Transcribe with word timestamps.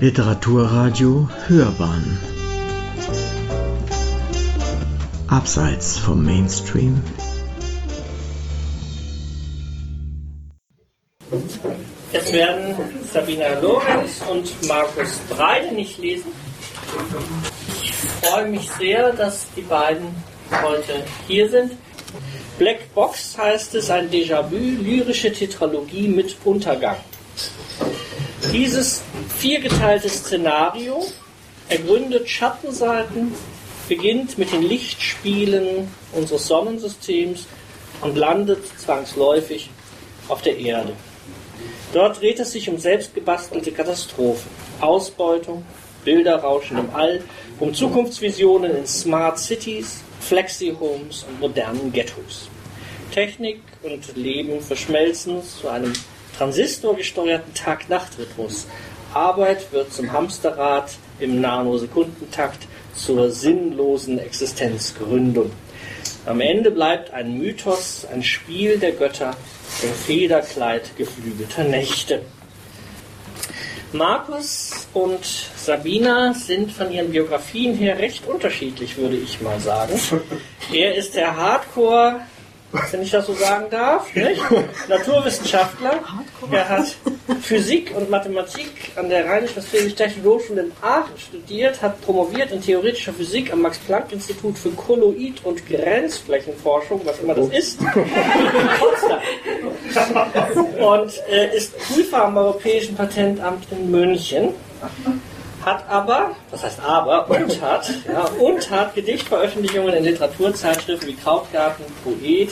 Literaturradio 0.00 1.28
Hörbahn 1.46 2.18
Abseits 5.28 5.98
vom 5.98 6.24
Mainstream 6.24 7.02
Jetzt 12.14 12.32
werden 12.32 12.76
Sabina 13.12 13.58
Lorenz 13.60 14.22
und 14.32 14.66
Markus 14.66 15.18
Breide 15.28 15.74
nicht 15.74 15.98
lesen. 15.98 16.32
Ich 17.82 17.92
freue 17.92 18.48
mich 18.48 18.70
sehr, 18.70 19.12
dass 19.12 19.48
die 19.54 19.60
beiden 19.60 20.06
heute 20.62 21.04
hier 21.28 21.50
sind. 21.50 21.72
Black 22.58 22.94
Box 22.94 23.36
heißt 23.36 23.74
es, 23.74 23.90
ein 23.90 24.10
Déjà-vu, 24.10 24.56
lyrische 24.56 25.30
Tetralogie 25.30 26.08
mit 26.08 26.36
Untergang. 26.44 26.96
Dieses 28.52 29.02
viergeteilte 29.38 30.08
Szenario 30.08 31.06
ergründet 31.68 32.28
Schattenseiten, 32.28 33.32
beginnt 33.88 34.38
mit 34.38 34.50
den 34.50 34.62
Lichtspielen 34.62 35.86
unseres 36.12 36.48
Sonnensystems 36.48 37.46
und 38.00 38.16
landet 38.16 38.66
zwangsläufig 38.78 39.70
auf 40.28 40.42
der 40.42 40.58
Erde. 40.58 40.94
Dort 41.92 42.20
dreht 42.20 42.40
es 42.40 42.52
sich 42.52 42.68
um 42.68 42.78
selbstgebastelte 42.78 43.70
Katastrophen, 43.70 44.50
Ausbeutung, 44.80 45.64
Bilderrauschen 46.04 46.78
im 46.78 46.90
All, 46.94 47.22
um 47.60 47.72
Zukunftsvisionen 47.72 48.74
in 48.74 48.86
Smart 48.86 49.38
Cities, 49.38 50.00
Flexi-Homes 50.20 51.24
und 51.28 51.40
modernen 51.40 51.92
Ghettos. 51.92 52.48
Technik 53.12 53.60
und 53.82 54.16
Leben 54.16 54.60
verschmelzen 54.60 55.42
zu 55.42 55.68
einem 55.68 55.92
transistorgesteuerten 56.40 57.52
Tag-Nacht-Rhythmus. 57.52 58.66
Arbeit 59.12 59.70
wird 59.72 59.92
zum 59.92 60.10
Hamsterrad 60.10 60.90
im 61.18 61.42
Nanosekundentakt 61.42 62.66
zur 62.94 63.30
sinnlosen 63.30 64.18
Existenzgründung. 64.18 65.50
Am 66.24 66.40
Ende 66.40 66.70
bleibt 66.70 67.12
ein 67.12 67.36
Mythos, 67.36 68.06
ein 68.10 68.22
Spiel 68.22 68.78
der 68.78 68.92
Götter, 68.92 69.36
im 69.82 69.92
Federkleid 69.92 70.96
geflügelter 70.96 71.64
Nächte. 71.64 72.22
Markus 73.92 74.88
und 74.94 75.24
Sabina 75.56 76.32
sind 76.32 76.72
von 76.72 76.90
ihren 76.90 77.10
Biografien 77.10 77.74
her 77.74 77.98
recht 77.98 78.26
unterschiedlich, 78.26 78.96
würde 78.96 79.16
ich 79.16 79.42
mal 79.42 79.60
sagen. 79.60 80.00
Er 80.72 80.94
ist 80.94 81.16
der 81.16 81.36
Hardcore 81.36 82.20
wenn 82.72 83.02
ich 83.02 83.10
das 83.10 83.26
so 83.26 83.34
sagen 83.34 83.66
darf, 83.70 84.14
nicht? 84.14 84.40
Naturwissenschaftler. 84.88 86.00
Er 86.50 86.68
hat 86.68 86.96
Physik 87.42 87.92
und 87.96 88.10
Mathematik 88.10 88.92
an 88.96 89.08
der 89.08 89.26
Rheinisch-Westfälischen 89.26 90.24
Hochschule 90.24 90.62
in 90.62 90.72
Aachen 90.80 91.16
studiert, 91.18 91.82
hat 91.82 92.00
promoviert 92.02 92.52
in 92.52 92.62
theoretischer 92.62 93.12
Physik 93.12 93.52
am 93.52 93.62
Max-Planck-Institut 93.62 94.58
für 94.58 94.70
Kolloid- 94.70 95.44
und 95.44 95.66
Grenzflächenforschung, 95.68 97.00
was 97.04 97.18
immer 97.20 97.34
das 97.34 97.48
ist, 97.48 97.80
und 100.78 101.12
äh, 101.28 101.56
ist 101.56 101.76
Prüfer 101.78 102.24
am 102.24 102.36
Europäischen 102.36 102.94
Patentamt 102.94 103.66
in 103.70 103.90
München 103.90 104.54
hat 105.64 105.88
aber, 105.88 106.34
das 106.50 106.62
heißt 106.62 106.80
aber, 106.80 107.28
und 107.28 107.60
hat, 107.60 107.90
ja, 108.10 108.24
und 108.38 108.70
hat 108.70 108.94
Gedichtveröffentlichungen 108.94 109.94
in 109.94 110.04
Literaturzeitschriften 110.04 111.08
wie 111.08 111.14
Krautgarten, 111.14 111.84
Poet, 112.02 112.50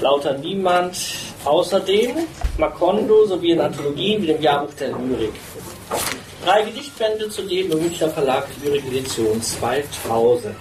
Lauter 0.00 0.38
Niemand, 0.38 0.96
außerdem 1.44 2.16
Macondo 2.58 3.26
sowie 3.26 3.52
in 3.52 3.60
Anthologien 3.60 4.22
wie 4.22 4.26
dem 4.28 4.42
Jahrbuch 4.42 4.74
der 4.74 4.88
Lyrik. 4.88 5.32
Drei 6.44 6.62
Gedichtbände 6.62 7.28
zudem 7.30 7.72
im 7.72 7.82
Münchner 7.82 8.10
Verlag 8.10 8.46
Lyrik 8.62 8.86
Edition 8.86 9.40
2000. 9.40 10.54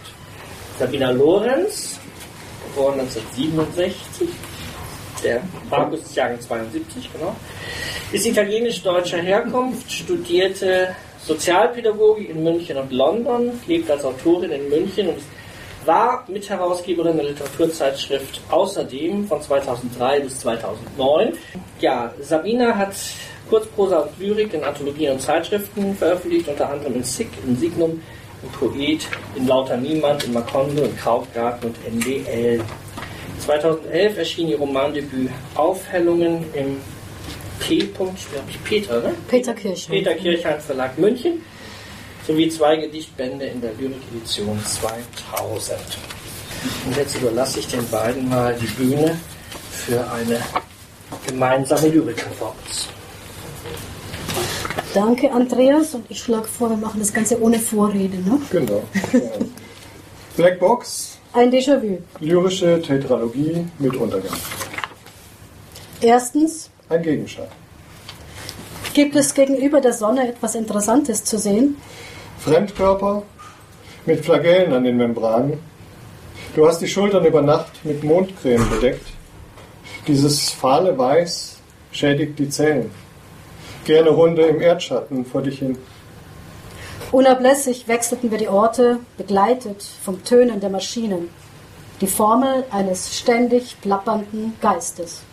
Sabina 0.80 1.12
Lorenz, 1.12 2.00
geboren 2.68 3.00
1967, 3.02 4.30
der 5.24 5.42
Markus 5.70 6.02
ist 6.02 6.16
Jahrgang 6.16 6.42
72, 6.42 7.10
genau, 7.14 7.36
ist 8.12 8.26
italienisch-deutscher 8.26 9.20
Herkunft, 9.20 9.92
studierte 9.92 10.96
Sozialpädagogik 11.26 12.30
in 12.30 12.44
München 12.44 12.78
und 12.78 12.92
London, 12.92 13.52
lebt 13.68 13.90
als 13.90 14.04
Autorin 14.04 14.52
in 14.52 14.70
München 14.70 15.10
und 15.10 15.20
war 15.86 16.24
Mitherausgeberin 16.28 17.18
der 17.18 17.26
Literaturzeitschrift 17.26 18.42
außerdem 18.50 19.28
von 19.28 19.42
2003 19.42 20.22
bis 20.22 20.40
2009. 20.40 21.34
Ja, 21.80 22.14
Sabina 22.22 22.76
hat 22.76 22.94
Kurzprosa 23.50 24.00
und 24.00 24.20
Lyrik 24.20 24.54
in 24.54 24.64
Anthologien 24.64 25.14
und 25.14 25.22
Zeitschriften 25.22 25.96
veröffentlicht, 25.96 26.48
unter 26.48 26.70
anderem 26.70 26.96
in 26.96 27.04
SIG, 27.04 27.28
in 27.46 27.58
Signum, 27.58 28.02
in 28.42 28.50
Poet, 28.52 29.08
in 29.36 29.48
Lauter 29.48 29.78
Niemand, 29.78 30.24
in 30.24 30.34
Macondo, 30.34 30.84
in 30.84 30.96
Krautgarten 30.96 31.68
und 31.68 31.78
NDL. 31.86 32.62
2011 33.40 34.18
erschien 34.18 34.48
ihr 34.48 34.58
Romandebüt 34.58 35.30
Aufhellungen 35.56 36.46
im 36.54 36.78
P. 37.60 37.90
Peter, 38.64 39.02
ne? 39.02 39.16
Peter 39.28 39.54
Kirchheim. 39.54 39.98
Peter 39.98 40.14
Kirchheim 40.16 40.60
Verlag 40.60 40.98
München 40.98 41.42
sowie 42.28 42.50
zwei 42.50 42.78
Gedichtbände 42.78 43.46
in 43.46 43.62
der 43.62 43.72
Lyrik-Edition 43.74 44.60
2000. 44.64 45.80
Und 46.86 46.98
jetzt 46.98 47.16
überlasse 47.16 47.60
ich 47.60 47.68
den 47.68 47.88
beiden 47.90 48.30
mal 48.30 48.56
die 48.56 48.68
Bühne 48.68 49.18
für 49.72 50.10
eine 50.12 50.40
gemeinsame 51.28 51.88
Lyrik-Performance. 51.88 52.88
Danke, 54.94 55.32
Andreas. 55.32 55.96
Und 55.96 56.06
ich 56.10 56.20
schlage 56.20 56.48
vor, 56.48 56.70
wir 56.70 56.78
machen 56.78 57.00
das 57.00 57.12
Ganze 57.12 57.42
ohne 57.42 57.60
Vorrede. 57.60 58.18
Ne? 58.18 58.40
Genau. 58.52 58.84
Black 60.38 60.60
Box. 60.60 61.18
Ein 61.34 61.52
Déjà-vu. 61.52 62.00
Lyrische 62.20 62.82
Tetralogie 62.82 63.66
mit 63.80 63.96
Untergang. 63.96 64.38
Erstens. 66.00 66.70
Ein 66.94 67.02
Gegenschein. 67.02 67.48
Gibt 68.94 69.16
es 69.16 69.34
gegenüber 69.34 69.82
der 69.82 69.94
Sonne 69.94 70.30
etwas 70.30 70.54
Interessantes 70.54 71.24
zu 71.24 71.40
sehen? 71.40 71.78
Fremdkörper 72.38 73.24
mit 74.06 74.24
Flagellen 74.24 74.72
an 74.74 74.84
den 74.84 74.98
Membranen. 74.98 75.58
Du 76.56 76.68
hast 76.68 76.82
die 76.82 76.88
Schultern 76.88 77.26
über 77.26 77.42
Nacht 77.42 77.84
mit 77.84 78.04
Mondcreme 78.04 78.70
bedeckt. 78.70 79.08
Dieses 80.06 80.52
fahle 80.52 80.96
Weiß 80.96 81.58
schädigt 81.92 82.38
die 82.38 82.50
Zellen. 82.50 82.92
Gerne 83.86 84.12
Runde 84.12 84.44
im 84.44 84.62
Erdschatten 84.62 85.26
vor 85.26 85.42
dich 85.42 85.60
hin. 85.60 85.80
Unablässig 87.12 87.88
wechselten 87.88 88.30
wir 88.30 88.38
die 88.38 88.50
Orte, 88.50 89.00
begleitet 89.18 89.84
vom 90.06 90.24
Tönen 90.24 90.60
der 90.60 90.70
Maschinen. 90.70 91.30
Die 92.02 92.08
Formel 92.08 92.66
eines 92.70 93.18
ständig 93.18 93.82
plappernden 93.82 94.54
Geistes. 94.62 95.24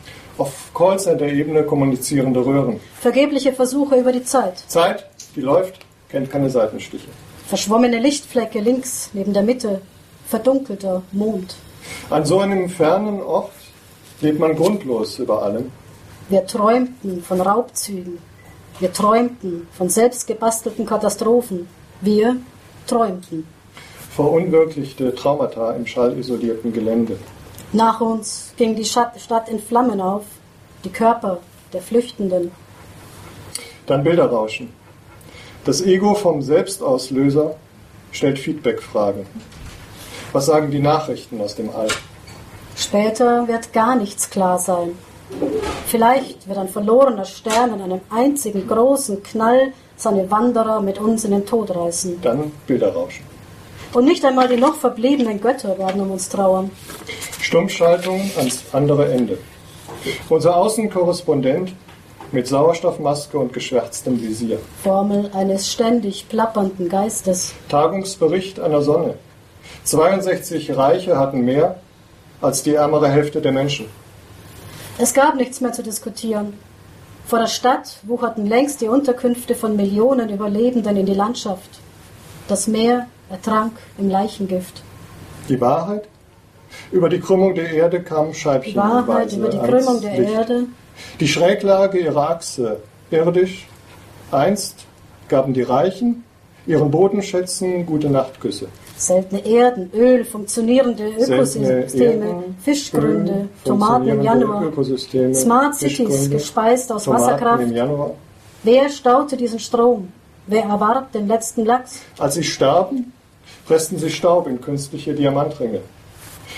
Auf 0.41 0.73
Callcenter-Ebene 0.73 1.65
kommunizierende 1.65 2.41
Röhren. 2.41 2.81
Vergebliche 2.99 3.53
Versuche 3.53 3.97
über 3.97 4.11
die 4.11 4.25
Zeit. 4.25 4.65
Zeit, 4.69 5.05
die 5.37 5.43
läuft, 5.43 5.75
kennt 6.09 6.31
keine 6.31 6.49
Seitenstiche. 6.49 7.09
Verschwommene 7.47 7.99
Lichtflecke 7.99 8.59
links 8.59 9.11
neben 9.13 9.35
der 9.35 9.43
Mitte. 9.43 9.83
Verdunkelter 10.27 11.03
Mond. 11.13 11.57
An 12.09 12.25
so 12.25 12.39
einem 12.39 12.71
fernen 12.71 13.21
Ort 13.21 13.53
lebt 14.23 14.39
man 14.39 14.57
grundlos 14.57 15.19
über 15.19 15.43
allem. 15.43 15.71
Wir 16.31 16.47
träumten 16.47 17.23
von 17.23 17.43
Raubzügen. 17.43 18.17
Wir 18.79 18.95
träumten 18.95 19.69
von 19.77 19.91
selbstgebastelten 19.91 20.87
Katastrophen. 20.87 21.69
Wir 22.01 22.37
träumten. 22.87 23.47
Verunwirklichte 24.17 25.15
Traumata 25.15 25.73
im 25.73 25.85
schallisolierten 25.87 26.73
Gelände. 26.73 27.19
Nach 27.73 28.01
uns 28.01 28.53
ging 28.57 28.75
die 28.75 28.85
Stadt 28.85 29.49
in 29.49 29.61
Flammen 29.61 30.01
auf, 30.01 30.25
die 30.85 30.91
Körper 30.91 31.39
der 31.73 31.81
Flüchtenden. 31.81 32.51
Dann 33.87 34.03
Bilderrauschen. 34.03 34.73
Das 35.65 35.81
Ego 35.83 36.15
vom 36.15 36.43
Selbstauslöser 36.43 37.55
stellt 38.13 38.39
Feedback-Fragen. 38.39 39.27
Was 40.33 40.47
sagen 40.47 40.71
die 40.71 40.81
Nachrichten 40.81 41.41
aus 41.41 41.55
dem 41.55 41.71
All? 41.71 41.89
Später 42.77 43.47
wird 43.47 43.73
gar 43.73 43.95
nichts 43.95 44.31
klar 44.31 44.59
sein. 44.59 44.99
Vielleicht 45.87 46.49
wird 46.49 46.59
ein 46.59 46.69
verlorener 46.69 47.25
Stern 47.25 47.75
in 47.75 47.83
einem 47.83 48.01
einzigen 48.11 48.67
großen 48.67 49.23
Knall 49.23 49.73
seine 49.97 50.29
Wanderer 50.31 50.81
mit 50.81 50.99
uns 50.99 51.25
in 51.25 51.31
den 51.31 51.47
Tod 51.47 51.75
reißen. 51.75 52.21
Dann 52.23 52.51
Bilderrauschen. 52.67 53.30
Und 53.93 54.05
nicht 54.05 54.25
einmal 54.25 54.49
die 54.49 54.57
noch 54.57 54.77
verbliebenen 54.77 55.41
Götter 55.41 55.77
werden 55.79 56.01
um 56.01 56.13
uns 56.13 56.29
trauern. 56.29 56.71
Stummschaltung 57.41 58.31
ans 58.37 58.63
andere 58.73 59.13
Ende. 59.13 59.39
Unser 60.29 60.57
Außenkorrespondent 60.57 61.73
mit 62.33 62.47
Sauerstoffmaske 62.47 63.39
und 63.39 63.53
geschwärztem 63.53 64.21
Visier. 64.21 64.59
Formel 64.85 65.31
eines 65.35 65.71
ständig 65.73 66.29
plappernden 66.29 66.89
Geistes. 66.89 67.53
Tagungsbericht 67.69 68.61
einer 68.61 68.83
Sonne. 68.83 69.15
62 69.85 70.77
Reiche 70.77 71.19
hatten 71.19 71.45
mehr 71.45 71.81
als 72.41 72.63
die 72.63 72.75
ärmere 72.75 73.09
Hälfte 73.09 73.41
der 73.41 73.53
Menschen. 73.53 73.87
Es 74.99 75.13
gab 75.15 75.35
nichts 75.35 75.61
mehr 75.61 75.73
zu 75.73 75.83
diskutieren. 75.83 76.55
Vor 77.27 77.39
der 77.39 77.47
Stadt 77.47 77.99
wucherten 78.03 78.47
längst 78.47 78.81
die 78.81 78.89
Unterkünfte 78.89 79.55
von 79.55 79.77
Millionen 79.77 80.31
Überlebenden 80.31 80.97
in 80.97 81.07
die 81.07 81.15
Landschaft. 81.15 81.71
Das 82.49 82.67
Meer 82.67 83.07
ertrank 83.31 83.73
im 83.99 84.09
Leichengift. 84.11 84.83
Die 85.49 85.61
Wahrheit? 85.61 86.09
Über 86.93 87.09
die 87.09 87.21
Krümmung 87.21 87.55
der 87.55 87.71
Erde 87.71 88.01
kamen 88.03 88.33
Die 88.33 88.39
Scheibchenweise 88.39 89.07
Wahrheit 89.09 89.33
über 89.33 89.49
die 89.49 89.59
Krümmung 89.59 90.01
der 90.01 90.19
Licht. 90.19 90.33
Erde, 90.33 90.65
Die 91.19 91.29
Schräglage 91.29 91.99
ihrer 91.99 92.31
Achse 92.31 92.81
irdisch. 93.11 93.67
Einst 94.31 94.87
gaben 95.29 95.53
die 95.53 95.63
Reichen 95.63 96.25
ihren 96.67 96.91
Bodenschätzen 96.91 97.87
gute 97.87 98.09
Nachtküsse. 98.11 98.69
seltene 98.97 99.45
Erden, 99.45 99.91
Öl, 99.95 100.25
funktionierende 100.25 101.09
Ökosysteme, 101.09 102.27
Erden, 102.27 102.57
Fischgründe, 102.63 103.33
Öl, 103.33 103.49
Tomaten 103.65 104.09
im 104.09 104.23
Januar, 104.23 104.71
Smart 105.35 105.75
Cities, 105.75 106.31
gespeist 106.31 106.93
aus 106.93 107.05
Tomaten 107.05 107.25
Wasserkraft. 107.25 107.63
im 107.63 107.73
Januar. 107.73 108.11
Wer 108.63 108.89
staute 108.91 109.37
diesen 109.37 109.59
Strom? 109.59 110.13
Wer 110.47 110.65
erwarb 110.65 111.11
den 111.13 111.27
letzten 111.27 111.65
Lachs? 111.65 112.01
Als 112.19 112.35
sie 112.35 112.45
starben, 112.45 113.13
pressten 113.71 113.99
sie 113.99 114.11
Staub 114.11 114.49
in 114.49 114.61
künstliche 114.61 115.15
Diamantringe. 115.15 115.81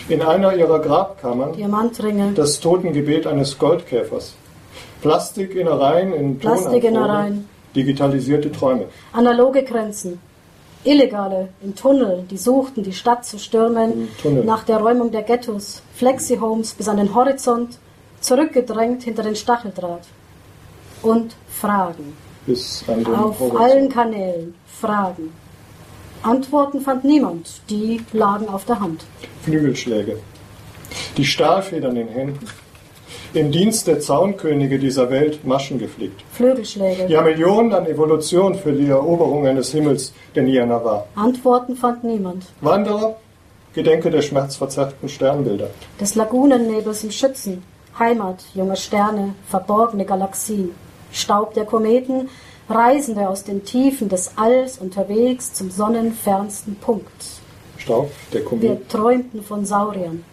In 0.08 0.22
einer 0.22 0.54
ihrer 0.54 0.78
Grabkammern 0.78 1.52
Diamantringe, 1.52 2.32
das 2.34 2.58
Totengebet 2.58 3.26
eines 3.26 3.58
Goldkäfers. 3.58 4.32
Plastikinnereien 5.02 6.14
in 6.14 6.38
Plastikinnereien. 6.38 7.46
Digitalisierte 7.76 8.50
Träume. 8.50 8.86
analoge 9.12 9.62
Grenzen, 9.62 10.20
Illegale 10.84 11.50
im 11.62 11.74
Tunnel, 11.74 12.24
die 12.30 12.38
suchten, 12.38 12.82
die 12.82 12.94
Stadt 12.94 13.26
zu 13.26 13.38
stürmen, 13.38 14.08
nach 14.44 14.64
der 14.64 14.78
Räumung 14.78 15.10
der 15.10 15.22
Ghettos, 15.22 15.82
Flexi-Homes 15.94 16.72
bis 16.72 16.88
an 16.88 16.96
den 16.96 17.14
Horizont, 17.14 17.78
zurückgedrängt 18.20 19.02
hinter 19.02 19.22
den 19.22 19.36
Stacheldraht. 19.36 20.06
Und 21.02 21.36
Fragen. 21.60 22.16
Bis 22.46 22.82
an 22.88 23.04
den 23.04 23.14
Auf 23.14 23.38
Horizont. 23.38 23.60
allen 23.60 23.88
Kanälen 23.90 24.54
Fragen. 24.80 25.42
Antworten 26.22 26.80
fand 26.80 27.04
niemand, 27.04 27.60
die 27.68 28.00
lagen 28.12 28.48
auf 28.48 28.64
der 28.64 28.80
Hand. 28.80 29.04
Flügelschläge. 29.42 30.18
Die 31.16 31.24
Stahlfedern 31.24 31.96
in 31.96 32.08
Händen. 32.08 32.46
Im 33.34 33.50
Dienst 33.50 33.86
der 33.86 33.98
Zaunkönige 33.98 34.78
dieser 34.78 35.10
Welt 35.10 35.44
Maschen 35.44 35.78
geflickt. 35.78 36.22
Flügelschläge. 36.32 37.06
Jahrmillionen 37.06 37.72
an 37.72 37.86
Evolution 37.86 38.54
für 38.54 38.72
die 38.72 38.88
Eroberung 38.88 39.46
eines 39.46 39.72
Himmels, 39.72 40.12
der 40.34 40.44
nie 40.44 40.60
einer 40.60 40.84
war. 40.84 41.06
Antworten 41.16 41.74
fand 41.74 42.04
niemand. 42.04 42.44
Wanderer, 42.60 43.16
Gedenke 43.74 44.10
der 44.10 44.22
schmerzverzerrten 44.22 45.08
Sternbilder. 45.08 45.70
Des 45.98 46.14
Lagunennebels 46.14 47.04
im 47.04 47.10
Schützen, 47.10 47.62
Heimat 47.98 48.44
junger 48.54 48.76
Sterne, 48.76 49.34
verborgene 49.48 50.04
Galaxien, 50.04 50.70
Staub 51.10 51.54
der 51.54 51.64
Kometen, 51.64 52.28
Reisende 52.74 53.28
aus 53.28 53.44
den 53.44 53.64
Tiefen 53.64 54.08
des 54.08 54.32
Alls 54.36 54.78
unterwegs 54.78 55.52
zum 55.52 55.70
sonnenfernsten 55.70 56.76
Punkt. 56.76 57.22
Staub 57.78 58.10
der 58.32 58.44
Komet. 58.44 58.62
Wir 58.62 58.88
träumten 58.88 59.42
von 59.42 59.64
Sauriern, 59.64 60.24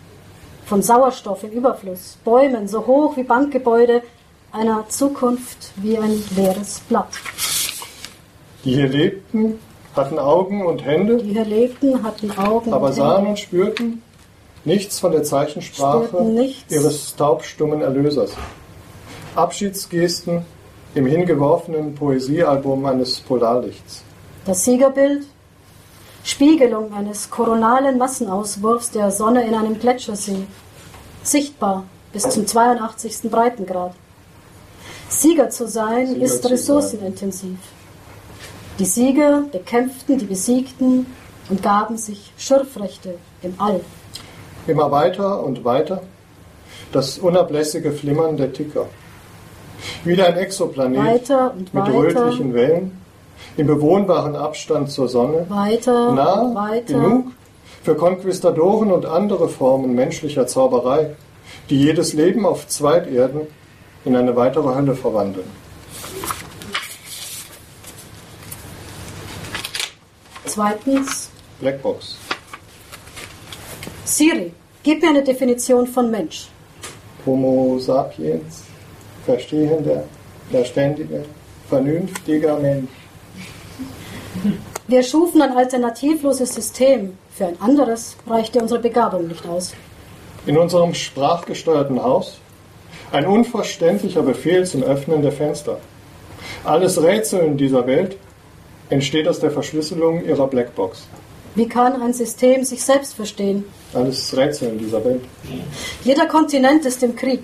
von 0.66 0.82
Sauerstoff 0.82 1.44
im 1.44 1.52
Überfluss, 1.52 2.18
Bäumen 2.24 2.68
so 2.68 2.86
hoch 2.86 3.18
wie 3.18 3.24
Bankgebäude, 3.24 4.04
einer 4.52 4.88
Zukunft 4.90 5.72
wie 5.76 5.98
ein 5.98 6.24
leeres 6.36 6.80
Blatt. 6.88 7.10
Die 8.64 8.74
hier 8.74 8.88
lebten, 8.88 9.60
hatten 9.96 10.20
Augen 10.20 10.66
und 10.66 10.84
Hände, 10.86 11.18
Die 11.18 11.34
hier 11.34 11.46
lebten, 11.46 12.04
hatten 12.04 12.32
Augen 12.38 12.74
aber 12.74 12.88
und 12.88 12.94
sahen 12.94 13.16
Hände, 13.16 13.30
und 13.32 13.40
spürten 13.40 14.02
nichts 14.66 15.00
von 15.00 15.12
der 15.12 15.24
Zeichensprache 15.24 16.52
ihres 16.70 17.16
taubstummen 17.16 17.82
Erlösers. 17.82 18.32
Abschiedsgesten 19.36 20.46
im 20.96 21.06
hingeworfenen 21.06 21.96
Poesiealbum 21.96 22.86
eines 22.86 23.20
Polarlichts. 23.20 24.04
Das 24.46 24.66
Siegerbild, 24.66 25.26
Spiegelung 26.24 26.94
eines 26.94 27.30
koronalen 27.30 27.98
Massenauswurfs 27.98 28.92
der 28.92 29.12
Sonne 29.12 29.46
in 29.46 29.54
einem 29.54 29.80
Gletschersee, 29.80 30.48
sichtbar 31.24 31.84
bis 32.12 32.30
zum 32.30 32.48
82. 32.48 33.30
Breitengrad. 33.30 33.94
Sieger 35.10 35.50
zu 35.50 35.68
sein 35.68 36.08
Sieger 36.08 36.22
ist 36.22 36.44
zu 36.44 36.52
ressourcenintensiv. 36.52 37.58
Die 38.80 38.86
Sieger 38.86 39.44
bekämpften 39.52 40.18
die 40.18 40.26
Besiegten 40.26 41.06
und 41.50 41.62
gaben 41.62 41.98
sich 41.98 42.32
Schürfrechte 42.38 43.16
im 43.42 43.54
All. 43.58 43.82
Immer 44.68 44.92
weiter 44.92 45.44
und 45.44 45.66
weiter 45.66 46.02
das 46.92 47.20
unablässige 47.20 47.92
Flimmern 47.92 48.38
der 48.38 48.54
Ticker. 48.54 48.88
Wieder 50.04 50.28
ein 50.28 50.38
Exoplanet 50.38 51.06
Weiter 51.06 51.54
und 51.54 51.74
mit 51.74 51.84
weiter. 51.84 51.94
rötlichen 51.94 52.54
Wellen, 52.54 52.98
im 53.58 53.68
bewohnbaren 53.68 54.36
Abstand 54.36 54.92
zur 54.92 55.08
Sonne, 55.08 55.46
Weiter 55.50 56.12
nah 56.14 56.54
weiter. 56.56 56.94
genug 56.94 57.32
für 57.84 57.96
Konquistadoren 57.96 58.92
und 58.92 59.06
andere 59.06 59.50
Formen 59.50 59.94
menschlicher 59.96 60.48
Zauberei, 60.48 61.16
die 61.70 61.80
jedes 61.80 62.14
Leben 62.14 62.46
auf 62.46 62.68
Zweiterden 62.68 63.42
in 64.06 64.16
eine 64.16 64.36
weitere 64.36 64.76
Hölle 64.76 64.96
verwandeln. 64.96 65.48
Zweitens, 70.46 71.30
Blackbox. 71.60 72.16
Siri, 74.04 74.52
gib 74.84 75.02
mir 75.02 75.10
eine 75.10 75.24
Definition 75.24 75.86
von 75.86 76.10
Mensch. 76.10 76.48
Homo 77.26 77.78
sapiens, 77.80 78.64
verstehender, 79.30 80.04
verständiger, 80.52 81.22
vernünftiger 81.70 82.58
Mensch. 82.60 82.90
Wir 84.88 85.04
schufen 85.04 85.42
ein 85.44 85.56
alternativloses 85.56 86.56
System. 86.56 87.18
Für 87.38 87.46
ein 87.46 87.62
anderes 87.62 88.18
reichte 88.28 88.60
unsere 88.60 88.80
Begabung 88.80 89.28
nicht 89.28 89.46
aus. 89.46 89.74
In 90.48 90.58
unserem 90.58 90.96
sprachgesteuerten 90.96 92.02
Haus 92.02 92.40
ein 93.12 93.28
unverständlicher 93.28 94.24
Befehl 94.24 94.66
zum 94.66 94.82
Öffnen 94.82 95.22
der 95.22 95.32
Fenster. 95.32 95.78
Alles 96.64 97.02
Rätseln 97.02 97.56
dieser 97.56 97.86
Welt 97.86 98.18
entsteht 98.90 99.28
aus 99.28 99.40
der 99.40 99.52
Verschlüsselung 99.52 100.26
ihrer 100.26 100.48
Blackbox. 100.48 101.04
Wie 101.54 101.68
kann 101.68 102.02
ein 102.02 102.14
System 102.14 102.64
sich 102.64 102.82
selbst 102.84 103.14
verstehen? 103.14 103.66
Alles 103.94 104.36
Rätseln 104.36 104.80
dieser 104.80 105.04
Welt. 105.04 105.22
Jeder 106.04 106.26
Kontinent 106.26 106.86
ist 106.86 107.04
im 107.04 107.16
Krieg. 107.16 107.44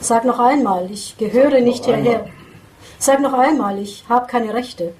Sag 0.00 0.24
noch 0.24 0.38
einmal, 0.38 0.90
ich 0.90 1.16
gehöre 1.18 1.60
nicht 1.60 1.84
hierher. 1.84 2.20
einmal. 2.20 2.30
Sag 2.98 3.20
noch 3.20 3.32
einmal, 3.32 3.78
ich 3.78 4.04
habe 4.08 4.26
keine 4.26 4.54
Rechte. 4.54 4.92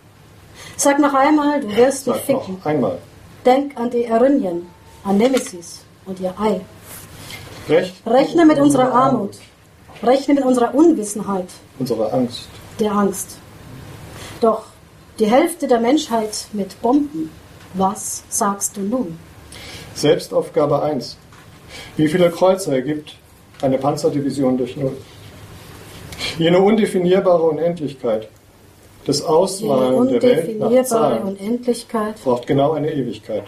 Sag 0.76 0.98
noch 0.98 1.14
einmal, 1.14 1.60
du 1.60 1.74
wirst 1.76 2.06
mich 2.06 2.16
ficken. 2.16 2.60
einmal. 2.64 2.98
Denk 3.44 3.76
an 3.78 3.90
die 3.90 4.04
Erinyen, 4.04 4.66
an 5.04 5.16
Nemesis 5.18 5.80
und 6.06 6.20
ihr 6.20 6.34
Ei. 6.40 6.60
Recht 7.68 7.94
Rechne 8.06 8.44
mit 8.46 8.58
unserer 8.58 8.92
Armut. 8.92 9.36
Rechne 10.02 10.34
mit 10.34 10.44
unserer 10.44 10.74
Unwissenheit, 10.74 11.48
Unsere 11.78 12.12
Angst. 12.12 12.48
der 12.78 12.92
Angst. 12.92 13.36
Doch 14.40 14.64
die 15.18 15.26
Hälfte 15.26 15.66
der 15.66 15.80
Menschheit 15.80 16.46
mit 16.52 16.80
Bomben. 16.80 17.30
Was 17.74 18.22
sagst 18.28 18.76
du 18.76 18.80
nun? 18.80 19.18
Selbstaufgabe 19.94 20.80
1. 20.82 21.16
Wie 21.96 22.08
viele 22.08 22.30
Kreuzer 22.30 22.72
ergibt 22.74 23.16
eine 23.62 23.78
Panzerdivision 23.78 24.56
durch 24.58 24.76
Null? 24.76 24.96
Jene 26.38 26.60
undefinierbare 26.60 27.42
Unendlichkeit, 27.42 28.28
das 29.04 29.22
Ausmalen 29.22 30.08
der 30.08 30.22
Welt 30.22 30.58
nach 30.58 30.84
Zahlen, 30.84 31.22
Unendlichkeit, 31.22 32.22
braucht 32.22 32.46
genau 32.46 32.72
eine 32.72 32.92
Ewigkeit. 32.92 33.44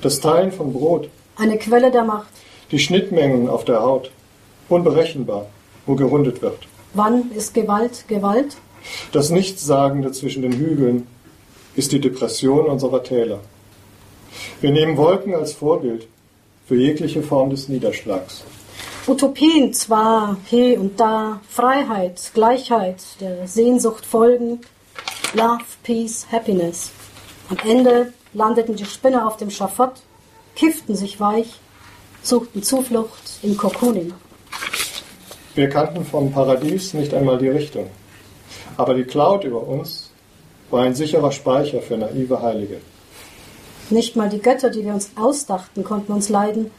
Das 0.00 0.20
Teilen 0.20 0.52
von 0.52 0.72
Brot, 0.72 1.08
eine 1.36 1.58
Quelle 1.58 1.90
der 1.90 2.04
Macht. 2.04 2.28
die 2.70 2.78
Schnittmengen 2.78 3.48
auf 3.48 3.64
der 3.64 3.82
Haut, 3.82 4.10
unberechenbar, 4.68 5.46
wo 5.86 5.94
gerundet 5.94 6.42
wird. 6.42 6.58
Wann 6.94 7.30
ist 7.32 7.54
Gewalt 7.54 8.06
Gewalt? 8.08 8.56
Das 9.12 9.30
Nichtssagende 9.30 10.10
zwischen 10.12 10.42
den 10.42 10.52
Hügeln 10.52 11.06
ist 11.76 11.92
die 11.92 12.00
Depression 12.00 12.66
unserer 12.66 13.02
Täler. 13.02 13.40
Wir 14.60 14.70
nehmen 14.72 14.96
Wolken 14.96 15.34
als 15.34 15.52
Vorbild 15.52 16.06
für 16.66 16.76
jegliche 16.76 17.22
Form 17.22 17.50
des 17.50 17.68
Niederschlags. 17.68 18.44
Utopien 19.08 19.74
zwar 19.74 20.36
hier 20.46 20.80
und 20.80 21.00
da, 21.00 21.40
Freiheit, 21.48 22.30
Gleichheit, 22.34 23.02
der 23.20 23.48
Sehnsucht 23.48 24.06
folgen, 24.06 24.60
Love, 25.34 25.64
Peace, 25.82 26.24
Happiness. 26.30 26.92
Am 27.50 27.56
Ende 27.68 28.12
landeten 28.32 28.76
die 28.76 28.84
Spinner 28.84 29.26
auf 29.26 29.36
dem 29.38 29.50
Schafott, 29.50 29.94
kifften 30.54 30.94
sich 30.94 31.18
weich, 31.18 31.58
suchten 32.22 32.62
Zuflucht 32.62 33.40
im 33.42 33.56
Cocooning. 33.56 34.14
Wir 35.56 35.68
kannten 35.68 36.04
vom 36.04 36.30
Paradies 36.30 36.94
nicht 36.94 37.12
einmal 37.12 37.38
die 37.38 37.48
Richtung. 37.48 37.90
Aber 38.76 38.94
die 38.94 39.04
Cloud 39.04 39.42
über 39.42 39.66
uns 39.66 40.10
war 40.70 40.84
ein 40.84 40.94
sicherer 40.94 41.32
Speicher 41.32 41.82
für 41.82 41.98
naive 41.98 42.40
Heilige. 42.40 42.76
Nicht 43.90 44.14
mal 44.14 44.28
die 44.28 44.40
Götter, 44.40 44.70
die 44.70 44.84
wir 44.84 44.94
uns 44.94 45.10
ausdachten, 45.16 45.82
konnten 45.82 46.12
uns 46.12 46.28
leiden, 46.28 46.70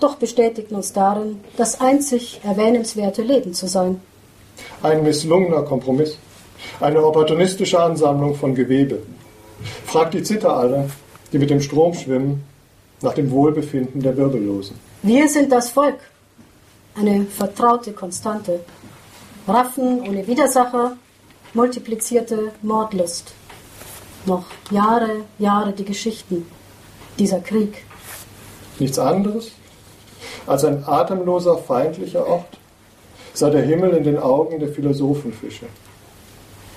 doch 0.00 0.16
bestätigten 0.16 0.74
uns 0.74 0.92
darin, 0.92 1.40
das 1.56 1.80
einzig 1.80 2.40
erwähnenswerte 2.44 3.22
Leben 3.22 3.54
zu 3.54 3.66
sein. 3.66 4.00
Ein 4.82 5.02
misslungener 5.02 5.62
Kompromiss. 5.62 6.18
Eine 6.80 7.04
opportunistische 7.04 7.80
Ansammlung 7.80 8.34
von 8.34 8.54
Gewebe. 8.54 9.02
Fragt 9.86 10.14
die 10.14 10.22
Zitteralle, 10.22 10.90
die 11.32 11.38
mit 11.38 11.50
dem 11.50 11.60
Strom 11.60 11.94
schwimmen, 11.94 12.44
nach 13.02 13.14
dem 13.14 13.30
Wohlbefinden 13.30 14.00
der 14.02 14.16
Wirbellosen. 14.16 14.76
Wir 15.02 15.28
sind 15.28 15.52
das 15.52 15.70
Volk. 15.70 15.98
Eine 16.94 17.26
vertraute 17.26 17.92
Konstante. 17.92 18.60
Raffen 19.46 20.00
ohne 20.00 20.26
Widersacher, 20.26 20.96
multiplizierte 21.52 22.52
Mordlust. 22.62 23.32
Noch 24.24 24.46
Jahre, 24.70 25.24
Jahre 25.38 25.72
die 25.72 25.84
Geschichten. 25.84 26.46
Dieser 27.18 27.40
Krieg. 27.40 27.84
Nichts 28.78 28.98
anderes 28.98 29.52
als 30.46 30.64
ein 30.64 30.84
atemloser, 30.86 31.58
feindlicher 31.58 32.26
Ort, 32.26 32.58
sei 33.34 33.50
der 33.50 33.62
Himmel 33.62 33.90
in 33.90 34.04
den 34.04 34.18
Augen 34.18 34.58
der 34.58 34.68
Philosophenfische. 34.68 35.66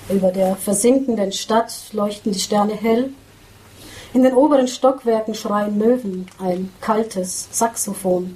Über 0.09 0.31
der 0.31 0.55
versinkenden 0.55 1.31
Stadt 1.31 1.71
leuchten 1.91 2.31
die 2.31 2.39
Sterne 2.39 2.73
hell. 2.73 3.11
In 4.13 4.23
den 4.23 4.33
oberen 4.33 4.67
Stockwerken 4.67 5.35
schreien 5.35 5.77
Möwen 5.77 6.25
ein 6.39 6.73
kaltes 6.81 7.47
Saxophon. 7.51 8.35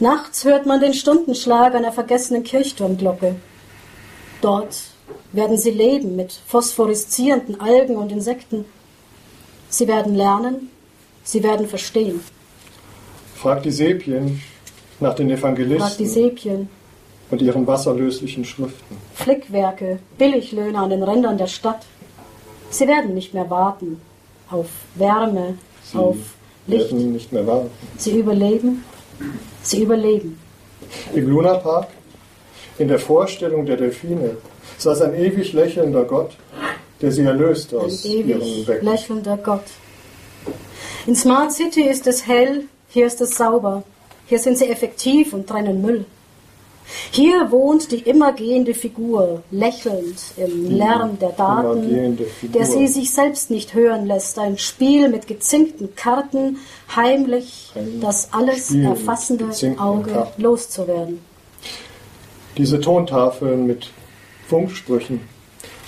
Nachts 0.00 0.44
hört 0.44 0.64
man 0.64 0.80
den 0.80 0.94
Stundenschlag 0.94 1.74
einer 1.74 1.92
vergessenen 1.92 2.42
Kirchturmglocke. 2.42 3.36
Dort 4.40 4.76
werden 5.32 5.58
sie 5.58 5.70
leben 5.70 6.16
mit 6.16 6.32
phosphoreszierenden 6.46 7.60
Algen 7.60 7.96
und 7.96 8.10
Insekten. 8.10 8.64
Sie 9.68 9.86
werden 9.86 10.14
lernen, 10.14 10.70
sie 11.22 11.42
werden 11.42 11.68
verstehen. 11.68 12.20
Fragt 13.40 13.64
die 13.64 13.70
Sepien 13.70 14.42
nach 15.00 15.14
den 15.14 15.28
Fragt 15.28 15.58
die 15.58 15.64
Evangelisten 15.64 16.06
Sepien, 16.06 16.68
und 17.30 17.40
ihren 17.40 17.66
wasserlöslichen 17.66 18.44
Schriften. 18.44 18.96
Flickwerke, 19.14 19.98
Billiglöhne 20.18 20.78
an 20.78 20.90
den 20.90 21.02
Rändern 21.02 21.38
der 21.38 21.46
Stadt. 21.46 21.82
Sie 22.70 22.86
werden 22.86 23.14
nicht 23.14 23.32
mehr 23.32 23.48
warten 23.48 23.98
auf 24.50 24.66
Wärme, 24.96 25.54
Sie 25.84 25.96
auf 25.96 26.16
Licht. 26.66 26.92
werden 26.92 27.12
nicht 27.12 27.32
mehr 27.32 27.46
warten. 27.46 27.70
Sie 27.96 28.18
überleben, 28.18 28.84
sie 29.62 29.84
überleben. 29.84 30.38
Im 31.14 31.28
Lunapark, 31.30 31.88
in 32.78 32.88
der 32.88 32.98
Vorstellung 32.98 33.64
der 33.64 33.76
Delfine, 33.78 34.36
saß 34.76 35.00
ein 35.02 35.14
ewig 35.14 35.54
lächelnder 35.54 36.04
Gott, 36.04 36.32
der 37.00 37.10
sie 37.10 37.22
erlöst 37.22 37.72
Ein 37.72 37.80
aus 37.80 38.04
ihren 38.04 38.42
ewig 38.42 38.66
Becken. 38.66 38.86
lächelnder 38.86 39.38
Gott. 39.38 39.64
In 41.06 41.16
Smart 41.16 41.52
City 41.52 41.82
ist 41.88 42.06
es 42.06 42.26
hell, 42.26 42.64
hier 42.90 43.06
ist 43.06 43.20
es 43.20 43.36
sauber. 43.36 43.82
Hier 44.26 44.38
sind 44.38 44.58
sie 44.58 44.68
effektiv 44.68 45.32
und 45.32 45.48
trennen 45.48 45.80
Müll. 45.82 46.04
Hier 47.12 47.50
wohnt 47.50 47.92
die 47.92 48.00
immergehende 48.00 48.74
Figur, 48.74 49.42
lächelnd 49.50 50.16
im 50.36 50.70
Lärm 50.70 51.18
der 51.18 51.30
Daten, 51.30 52.18
der 52.42 52.66
sie 52.66 52.88
sich 52.88 53.12
selbst 53.12 53.50
nicht 53.50 53.74
hören 53.74 54.06
lässt. 54.06 54.38
Ein 54.38 54.58
Spiel 54.58 55.08
mit 55.08 55.26
gezinkten 55.26 55.94
Karten, 55.94 56.58
heimlich 56.94 57.72
Ein 57.74 58.00
das 58.00 58.32
alles 58.32 58.68
Spiel 58.68 58.84
erfassende 58.84 59.46
Auge 59.78 60.10
Karten. 60.10 60.42
loszuwerden. 60.42 61.20
Diese 62.56 62.80
Tontafeln 62.80 63.66
mit 63.66 63.90
Funksprüchen, 64.48 65.20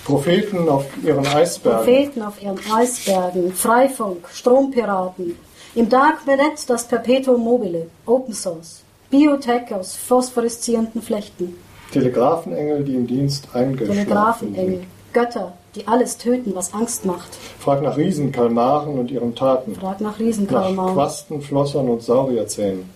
Propheten 0.05 0.69
auf 0.69 0.85
ihren 1.03 1.27
Eisbergen, 1.27 1.85
Propheten 1.85 2.21
auf 2.21 2.41
ihren 2.41 2.59
Eisbergen, 2.73 3.53
Freifunk, 3.53 4.27
Strompiraten, 4.33 5.37
im 5.75 5.89
Darknet 5.89 6.39
das 6.67 6.87
Perpetuum 6.87 7.43
mobile, 7.43 7.87
Open 8.05 8.33
Source, 8.33 8.83
Biotech 9.09 9.73
aus 9.73 9.95
phosphoreszierenden 9.95 11.01
Flechten, 11.01 11.55
Telegrafenengel, 11.91 12.83
die 12.83 12.95
im 12.95 13.07
Dienst 13.07 13.47
eingeschlafen 13.53 14.05
Telegrafenengel, 14.05 14.77
sind. 14.77 14.87
Götter, 15.13 15.53
die 15.75 15.87
alles 15.87 16.17
töten, 16.17 16.55
was 16.55 16.73
Angst 16.73 17.05
macht. 17.05 17.35
Frag 17.59 17.83
nach 17.83 17.97
Riesenkalmaren 17.97 18.97
und 18.97 19.11
ihren 19.11 19.35
Taten, 19.35 19.75
Frag 19.75 20.01
nach 20.01 20.11
nach 20.13 20.19
Riesenkalmar. 20.19 20.93
Quasten, 20.93 21.41
Flossern 21.41 21.89
und 21.89 22.01
Saurierzähnen. 22.01 22.89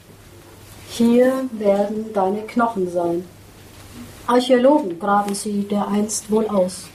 Hier 0.89 1.31
werden 1.51 2.11
deine 2.13 2.41
Knochen 2.41 2.89
sein. 2.89 3.25
Archäologen 4.25 4.99
graben 4.99 5.35
sie 5.35 5.67
dereinst 5.69 6.31
wohl 6.31 6.47
aus. 6.47 6.85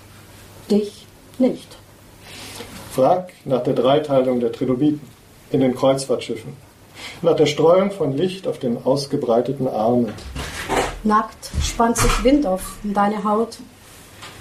Dich 0.71 1.07
nicht. 1.39 1.77
Frag 2.93 3.33
nach 3.45 3.63
der 3.63 3.75
Dreiteilung 3.75 4.41
der 4.41 4.53
Trilobiten 4.53 5.01
in 5.53 5.61
den 5.61 5.75
Kreuzfahrtschiffen, 5.75 6.57
nach 7.23 7.37
der 7.37 7.47
Streuung 7.47 7.91
von 7.91 8.17
Licht 8.17 8.47
auf 8.47 8.59
den 8.59 8.85
ausgebreiteten 8.85 9.69
Armen. 9.69 10.13
Nackt 11.05 11.51
spannt 11.63 11.97
sich 11.97 12.25
Wind 12.25 12.47
auf 12.47 12.79
in 12.85 12.95
deine 12.95 13.25
Haut. 13.25 13.59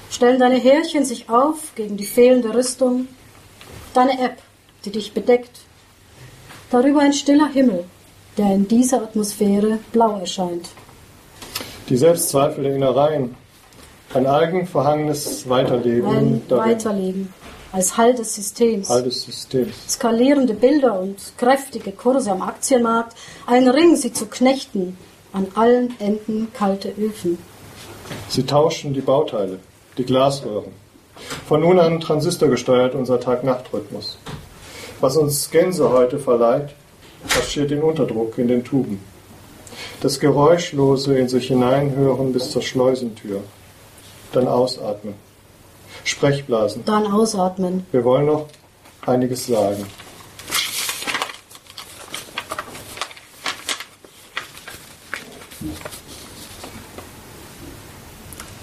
Stellen 0.09 0.39
deine 0.39 0.59
Härchen 0.59 1.05
sich 1.05 1.29
auf 1.29 1.73
gegen 1.75 1.97
die 1.97 2.05
fehlende 2.05 2.53
Rüstung. 2.53 3.07
Deine 3.93 4.23
App, 4.23 4.37
die 4.85 4.91
dich 4.91 5.13
bedeckt. 5.13 5.61
Darüber 6.69 6.99
ein 6.99 7.13
stiller 7.13 7.49
Himmel, 7.49 7.85
der 8.37 8.53
in 8.53 8.67
dieser 8.67 9.01
Atmosphäre 9.01 9.79
blau 9.91 10.19
erscheint. 10.19 10.69
Die 11.89 11.97
Selbstzweifel 11.97 12.63
der 12.63 12.75
Innereien, 12.75 13.35
ein 14.13 14.27
eigenverhangenes 14.27 15.49
Weiterleben 15.49 16.07
Ein 16.07 16.41
Weiterleben 16.49 17.33
als 17.71 17.97
Halt 17.97 18.19
des 18.19 18.35
Systems. 18.35 18.89
altes 18.89 19.23
Systems. 19.23 19.75
Skalierende 19.87 20.53
Bilder 20.53 20.99
und 20.99 21.17
kräftige 21.37 21.91
Kurse 21.91 22.31
am 22.31 22.41
Aktienmarkt. 22.41 23.15
Ein 23.45 23.67
Ring, 23.69 23.95
sie 23.95 24.13
zu 24.13 24.25
knechten. 24.25 24.97
An 25.33 25.47
allen 25.55 25.95
Enden 25.99 26.49
kalte 26.53 26.89
Öfen. 26.89 27.37
Sie 28.27 28.45
tauschen 28.45 28.93
die 28.93 29.01
Bauteile, 29.01 29.59
die 29.97 30.03
Glasröhren. 30.03 30.73
Von 31.47 31.61
nun 31.61 31.79
an 31.79 32.01
transistorgesteuert 32.01 32.95
unser 32.95 33.19
Tag-Nacht-Rhythmus. 33.19 34.17
Was 34.99 35.15
uns 35.15 35.49
Gänse 35.49 35.89
heute 35.89 36.19
verleiht, 36.19 36.69
marschiert 37.23 37.71
in 37.71 37.81
Unterdruck 37.81 38.37
in 38.37 38.47
den 38.47 38.63
Tuben. 38.63 38.99
Das 40.01 40.19
Geräuschlose 40.19 41.17
in 41.17 41.29
sich 41.29 41.47
hineinhören 41.47 42.33
bis 42.33 42.51
zur 42.51 42.61
Schleusentür. 42.61 43.41
Dann 44.33 44.47
ausatmen. 44.47 45.13
Sprechblasen. 46.03 46.83
Dann 46.85 47.07
ausatmen. 47.07 47.85
Wir 47.91 48.03
wollen 48.03 48.25
noch 48.25 48.47
einiges 49.05 49.47
sagen. 49.47 49.85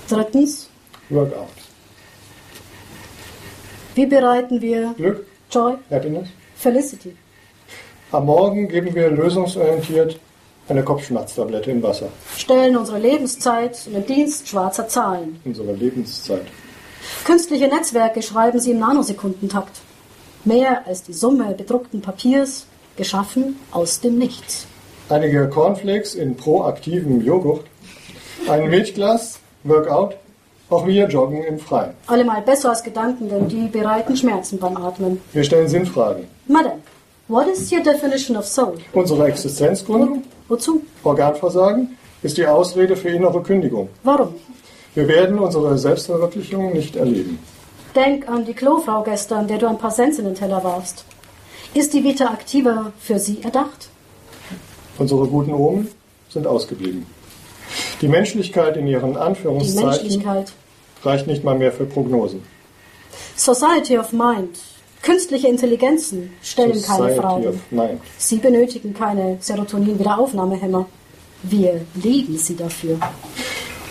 Drittens, 0.09 0.69
Workout. 1.11 1.49
wie 3.95 4.07
bereiten 4.07 4.61
wir 4.61 4.95
Glück, 4.97 5.27
Joy, 5.51 5.75
Happiness. 5.91 6.29
Felicity? 6.57 7.15
Am 8.13 8.25
Morgen 8.25 8.69
geben 8.69 8.95
wir 8.95 9.11
lösungsorientiert 9.11 10.19
eine 10.69 10.83
Kopfschmerztablette 10.83 11.71
in 11.71 11.83
Wasser. 11.83 12.09
Stellen 12.37 12.77
unsere 12.77 12.99
Lebenszeit 12.99 13.87
in 13.87 13.95
den 13.95 14.07
Dienst 14.07 14.49
schwarzer 14.49 14.89
Zahlen. 14.89 15.41
Unsere 15.45 15.73
Lebenszeit. 15.73 16.47
Künstliche 17.25 17.69
Netzwerke 17.69 18.23
schreiben 18.23 18.61
sie 18.61 18.73
im 18.73 18.79
Nanosekundentakt. 18.79 19.81
Mehr 20.45 20.87
als 20.87 21.03
die 21.03 21.13
Summe 21.13 21.55
bedruckten 21.55 22.01
Papiers, 22.01 22.67
geschaffen 22.97 23.57
aus 23.71 24.01
dem 24.01 24.19
Nichts. 24.19 24.67
Einige 25.09 25.49
Cornflakes 25.49 26.15
in 26.15 26.37
proaktivem 26.37 27.23
Joghurt. 27.25 27.65
Ein 28.49 28.69
Milchglas, 28.71 29.39
Workout. 29.65 30.17
Auch 30.71 30.87
wir 30.87 31.09
joggen 31.09 31.43
im 31.45 31.59
Freien. 31.59 31.95
Allemal 32.09 32.43
besser 32.43 32.69
als 32.69 32.83
Gedanken, 32.83 33.31
denn 33.31 33.49
die 33.49 33.69
bereiten 33.69 34.15
Schmerzen 34.15 34.59
beim 34.59 34.77
Atmen. 34.77 35.19
Wir 35.33 35.43
stellen 35.43 35.67
Sinnfragen. 35.67 36.25
Madame, 36.47 36.81
what 37.29 37.47
is 37.49 37.73
your 37.73 37.83
definition 37.83 38.37
of 38.37 38.47
soul? 38.47 38.75
Unsere 38.93 39.29
Existenzgründung, 39.29 40.25
Wozu? 40.49 40.83
Organversagen, 41.05 41.97
ist 42.23 42.37
die 42.37 42.47
Ausrede 42.47 42.97
für 42.97 43.09
innere 43.09 43.43
Kündigung. 43.43 43.89
Warum? 44.03 44.35
Wir 44.99 45.07
werden 45.07 45.39
unsere 45.39 45.79
Selbstverwirklichung 45.79 46.73
nicht 46.73 46.97
erleben. 46.97 47.39
Denk 47.95 48.29
an 48.29 48.45
die 48.45 48.53
Klofrau 48.53 49.05
gestern, 49.05 49.47
der 49.47 49.59
du 49.59 49.69
ein 49.69 49.79
paar 49.79 49.95
Cents 49.95 50.19
in 50.19 50.25
den 50.25 50.35
Teller 50.35 50.65
warfst. 50.65 51.05
Ist 51.73 51.95
die 51.95 52.03
Vita 52.03 52.25
Activa 52.35 52.93
für 52.99 53.21
sie 53.21 53.41
erdacht? 53.45 53.91
Unsere 54.99 55.29
guten 55.29 55.55
Omen 55.55 55.87
sind 56.31 56.49
ausgeblieben. 56.49 57.07
Die 58.01 58.09
Menschlichkeit 58.09 58.77
in 58.77 58.89
ihren 58.89 59.13
Menschlichkeit. 59.13 60.51
reicht 61.05 61.29
nicht 61.29 61.45
mal 61.45 61.57
mehr 61.57 61.71
für 61.71 61.85
Prognosen. 61.85 62.43
Society 63.37 63.97
of 63.99 64.13
Mind. 64.13 64.59
Künstliche 65.03 65.47
Intelligenzen 65.47 66.33
stellen 66.43 66.83
keine 66.83 67.03
Society 67.05 67.21
Fragen. 67.21 67.47
of 67.47 67.57
Mind. 67.71 68.01
Sie 68.19 68.39
benötigen 68.39 68.95
keine 68.95 69.39
Serotonin-Wiederaufnahmehämmer. 69.39 70.87
Wir 71.45 71.83
lieben 71.95 72.37
sie 72.37 72.57
dafür. 72.57 72.99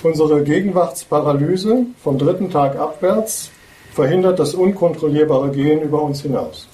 Unsere 0.03 0.43
Gegenwartsparalyse 0.43 1.85
vom 2.03 2.17
dritten 2.17 2.51
Tag 2.51 2.77
abwärts 2.77 3.51
verhindert 3.93 4.39
das 4.39 4.53
unkontrollierbare 4.53 5.49
Gehen 5.49 5.81
über 5.81 6.01
uns 6.01 6.21
hinaus. 6.21 6.67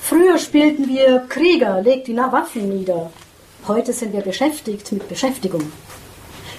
Früher 0.00 0.38
spielten 0.38 0.88
wir 0.88 1.24
Krieger, 1.28 1.82
legt 1.82 2.06
die 2.06 2.16
Waffen 2.16 2.68
nieder. 2.68 3.10
Heute 3.66 3.92
sind 3.92 4.12
wir 4.12 4.22
beschäftigt 4.22 4.92
mit 4.92 5.08
Beschäftigung. 5.08 5.62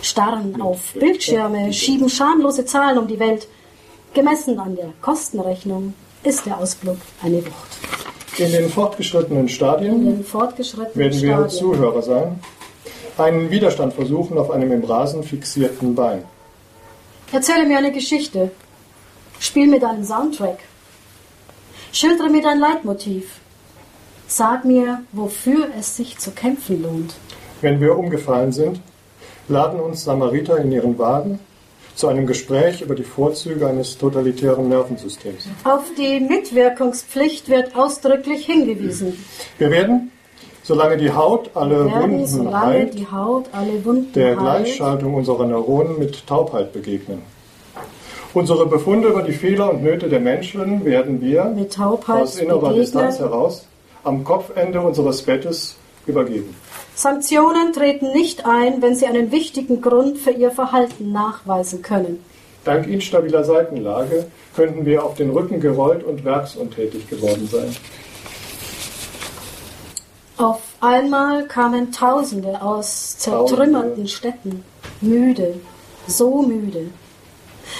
starren 0.01 0.61
auf 0.61 0.93
Bildschirme, 0.93 1.71
schieben 1.73 2.09
schamlose 2.09 2.65
Zahlen 2.65 2.97
um 2.97 3.07
die 3.07 3.19
Welt. 3.19 3.47
Gemessen 4.13 4.59
an 4.59 4.75
der 4.75 4.93
Kostenrechnung 5.01 5.93
ist 6.23 6.45
der 6.45 6.57
Ausflug 6.57 6.97
eine 7.23 7.45
Wucht. 7.45 7.77
In 8.37 8.51
den 8.51 8.69
fortgeschrittenen 8.69 9.49
Stadien 9.49 10.05
den 10.05 10.23
fortgeschrittenen 10.23 10.97
werden 10.97 11.21
wir 11.21 11.33
Stadien. 11.33 11.49
Zuhörer 11.49 12.01
sein, 12.01 12.39
einen 13.21 13.51
Widerstand 13.51 13.93
versuchen 13.93 14.37
auf 14.37 14.51
einem 14.51 14.71
im 14.71 14.83
Rasen 14.83 15.23
fixierten 15.23 15.95
Bein. 15.95 16.23
Erzähle 17.31 17.65
mir 17.65 17.77
eine 17.77 17.91
Geschichte. 17.91 18.51
Spiel 19.39 19.67
mir 19.67 19.79
deinen 19.79 20.05
Soundtrack. 20.05 20.59
Schildere 21.91 22.29
mir 22.29 22.41
dein 22.41 22.59
Leitmotiv. 22.59 23.39
Sag 24.27 24.65
mir, 24.65 25.03
wofür 25.11 25.67
es 25.77 25.97
sich 25.97 26.17
zu 26.17 26.31
kämpfen 26.31 26.83
lohnt. 26.83 27.15
Wenn 27.61 27.81
wir 27.81 27.97
umgefallen 27.97 28.51
sind, 28.51 28.79
laden 29.47 29.79
uns 29.79 30.03
Samariter 30.03 30.57
in 30.57 30.71
ihren 30.71 30.97
Wagen 30.97 31.39
zu 31.95 32.07
einem 32.07 32.25
Gespräch 32.25 32.81
über 32.81 32.95
die 32.95 33.03
Vorzüge 33.03 33.67
eines 33.67 33.97
totalitären 33.97 34.69
Nervensystems. 34.69 35.47
Auf 35.63 35.83
die 35.97 36.19
Mitwirkungspflicht 36.19 37.49
wird 37.49 37.75
ausdrücklich 37.75 38.45
hingewiesen. 38.45 39.23
Wir 39.57 39.69
werden, 39.69 40.11
solange 40.63 40.97
die 40.97 41.11
Haut 41.11 41.49
alle 41.53 41.85
werden, 41.85 42.19
Wunden 42.19 42.59
heilt, 42.59 42.95
der 44.15 44.35
Gleichschaltung 44.35 45.15
unserer 45.15 45.45
Neuronen 45.45 45.99
mit 45.99 46.25
Taubheit 46.27 46.73
begegnen. 46.73 47.21
Unsere 48.33 48.65
Befunde 48.65 49.09
über 49.09 49.23
die 49.23 49.33
Fehler 49.33 49.71
und 49.71 49.83
Nöte 49.83 50.07
der 50.07 50.21
Menschen 50.21 50.85
werden 50.85 51.21
wir 51.21 51.53
aus 52.07 52.37
innerer 52.37 52.73
Distanz 52.73 53.19
heraus 53.19 53.67
am 54.03 54.23
Kopfende 54.23 54.79
unseres 54.79 55.21
Bettes 55.21 55.75
übergeben. 56.07 56.55
Sanktionen 56.95 57.73
treten 57.73 58.11
nicht 58.13 58.45
ein, 58.45 58.81
wenn 58.81 58.95
sie 58.95 59.05
einen 59.05 59.31
wichtigen 59.31 59.81
Grund 59.81 60.17
für 60.17 60.31
ihr 60.31 60.51
Verhalten 60.51 61.11
nachweisen 61.11 61.81
können. 61.81 62.23
Dank 62.63 62.87
instabiler 62.87 63.43
Seitenlage 63.43 64.27
könnten 64.55 64.85
wir 64.85 65.03
auf 65.03 65.15
den 65.15 65.31
Rücken 65.31 65.59
gerollt 65.59 66.03
und 66.03 66.23
werksuntätig 66.23 67.09
geworden 67.09 67.49
sein. 67.51 67.75
Auf 70.41 70.61
einmal 70.79 71.45
kamen 71.45 71.91
Tausende 71.91 72.59
aus 72.63 73.15
zertrümmerten. 73.19 74.07
Städten, 74.07 74.63
müde, 74.99 75.59
so 76.07 76.41
müde. 76.41 76.89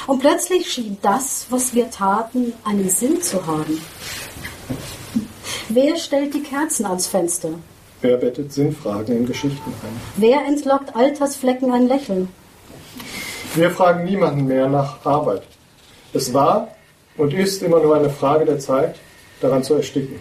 Und 0.06 0.20
plötzlich 0.20 0.72
schien 0.72 0.96
das, 1.02 1.48
was 1.50 1.74
wir 1.74 1.90
taten, 1.90 2.54
einen 2.64 2.88
Sinn 2.88 3.20
zu 3.20 3.48
haben. 3.48 3.82
Wer 5.70 5.96
stellt 5.96 6.36
die 6.36 6.44
Kerzen 6.44 6.86
ans 6.86 7.08
Fenster? 7.08 7.50
Wer 8.02 8.18
bettet 8.18 8.54
Sinnfragen 8.54 9.18
in 9.18 9.26
Geschichten 9.26 9.74
ein? 9.82 10.00
Wer 10.18 10.46
entlockt 10.46 10.96
Altersflecken 10.96 11.72
ein 11.72 11.88
Lächeln? 11.88 12.28
Wir 13.56 13.72
fragen 13.72 14.06
niemanden 14.06 14.46
mehr 14.46 14.70
nach 14.70 15.04
Arbeit. 15.04 15.48
Es 16.14 16.32
war 16.32 16.68
und 17.18 17.34
ist 17.34 17.64
immer 17.64 17.80
nur 17.80 17.96
eine 17.96 18.12
Frage 18.12 18.46
der 18.46 18.60
Zeit, 18.60 18.98
daran 19.40 19.64
zu 19.64 19.74
ersticken. 19.74 20.20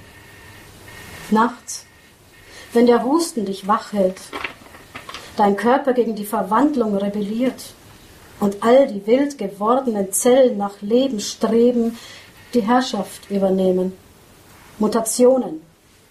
Nachts, 1.31 1.85
wenn 2.73 2.87
der 2.87 3.05
Husten 3.05 3.45
dich 3.45 3.67
wach 3.67 3.93
hält, 3.93 4.21
dein 5.37 5.57
Körper 5.57 5.93
gegen 5.93 6.15
die 6.15 6.25
Verwandlung 6.25 6.97
rebelliert 6.97 7.75
und 8.39 8.63
all 8.63 8.87
die 8.87 9.07
wild 9.07 9.39
gewordenen 9.39 10.13
Zellen 10.13 10.57
nach 10.57 10.81
Leben 10.81 11.21
streben, 11.21 11.99
die 12.55 12.63
Herrschaft 12.63 13.31
übernehmen. 13.31 13.93
Mutationen 14.79 15.61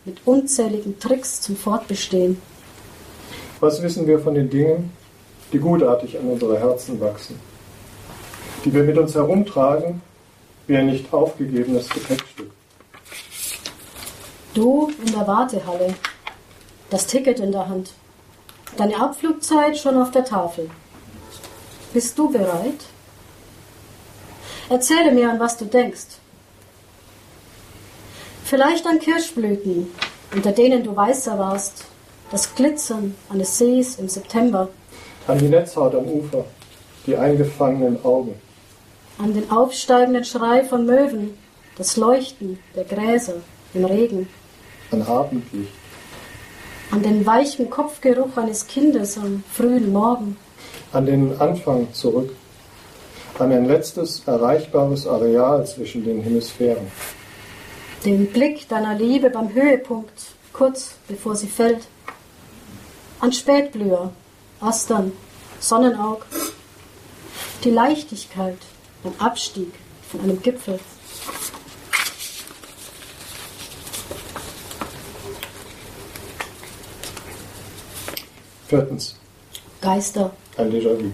mit 0.05 0.19
unzähligen 0.25 0.99
Tricks 0.99 1.41
zum 1.41 1.55
Fortbestehen. 1.55 2.41
Was 3.59 3.81
wissen 3.81 4.07
wir 4.07 4.19
von 4.19 4.35
den 4.35 4.49
Dingen, 4.49 4.91
die 5.51 5.59
gutartig 5.59 6.17
an 6.17 6.25
unsere 6.27 6.59
Herzen 6.59 6.99
wachsen, 6.99 7.39
die 8.63 8.73
wir 8.73 8.83
mit 8.83 8.97
uns 8.97 9.15
herumtragen 9.15 10.01
wie 10.67 10.77
ein 10.77 10.85
nicht 10.85 11.11
aufgegebenes 11.11 11.89
Gepäckstück? 11.89 12.51
Du 14.53 14.91
in 15.05 15.11
der 15.11 15.27
Wartehalle, 15.27 15.93
das 16.89 17.07
Ticket 17.07 17.39
in 17.39 17.51
der 17.51 17.67
Hand, 17.67 17.91
deine 18.77 18.99
Abflugzeit 18.99 19.77
schon 19.77 20.01
auf 20.01 20.11
der 20.11 20.25
Tafel. 20.25 20.69
Bist 21.93 22.17
du 22.17 22.29
bereit? 22.29 22.85
Erzähle 24.69 25.11
mir, 25.11 25.29
an 25.29 25.39
was 25.39 25.57
du 25.57 25.65
denkst. 25.65 26.19
Vielleicht 28.43 28.85
an 28.87 28.99
Kirschblüten, 28.99 29.87
unter 30.33 30.51
denen 30.51 30.83
du 30.83 30.95
weißer 30.95 31.37
warst, 31.37 31.85
das 32.31 32.53
Glitzern 32.55 33.15
eines 33.29 33.57
Sees 33.57 33.97
im 33.97 34.09
September, 34.09 34.69
An 35.27 35.37
die 35.37 35.47
Netzhaut 35.47 35.93
am 35.93 36.05
Ufer, 36.05 36.45
die 37.05 37.15
eingefangenen 37.15 38.03
Augen, 38.03 38.39
an 39.17 39.33
den 39.33 39.49
aufsteigenden 39.51 40.23
Schrei 40.23 40.63
von 40.63 40.85
Möwen, 40.85 41.37
das 41.77 41.97
Leuchten 41.97 42.59
der 42.75 42.83
Gräser 42.83 43.35
im 43.73 43.85
Regen, 43.85 44.27
an 44.91 45.01
Abendlicht, 45.03 45.71
an 46.91 47.03
den 47.03 47.25
weichen 47.25 47.69
Kopfgeruch 47.69 48.35
eines 48.37 48.67
Kindes 48.67 49.17
am 49.17 49.43
frühen 49.51 49.91
Morgen, 49.91 50.37
an 50.91 51.05
den 51.05 51.39
Anfang 51.39 51.93
zurück, 51.93 52.35
an 53.37 53.51
ein 53.51 53.65
letztes 53.65 54.23
erreichbares 54.25 55.05
Areal 55.05 55.65
zwischen 55.67 56.03
den 56.03 56.21
Hemisphären. 56.21 56.87
den 58.05 58.27
Blick 58.27 58.67
deiner 58.69 58.95
Liebe 58.95 59.29
beim 59.29 59.53
Höhepunkt, 59.53 60.13
kurz 60.53 60.95
bevor 61.07 61.35
sie 61.35 61.47
fällt, 61.47 61.87
an 63.19 63.33
Spätblüher, 63.33 64.11
Astern, 64.61 65.11
Sonnenaug, 65.59 66.25
die 67.63 67.71
Leichtigkeit 67.71 68.57
beim 69.03 69.13
Abstieg 69.19 69.73
von 70.09 70.21
einem 70.21 70.41
Gipfel, 70.41 70.79
Viertens, 78.69 79.15
Geister, 79.81 80.29
ein 80.55 80.71
Déjà-vu. 80.71 81.09